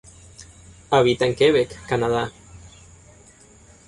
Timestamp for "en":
1.27-1.35